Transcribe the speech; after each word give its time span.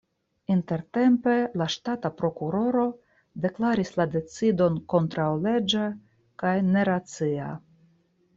Intertempe 0.53 1.33
la 1.61 1.67
ŝtata 1.73 2.11
prokuroro 2.21 2.85
deklaris 3.43 3.93
la 4.01 4.07
decidon 4.15 4.81
kontraŭleĝa 4.95 5.85
kaj 6.45 6.57
neracia. 6.73 7.53